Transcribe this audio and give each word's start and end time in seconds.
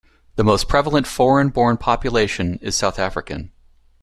The 0.35 0.43
most 0.43 0.67
prevalent 0.67 1.05
foreign 1.05 1.49
born 1.49 1.77
population 1.77 2.57
is 2.63 2.73
South 2.75 2.97
African. 2.97 3.51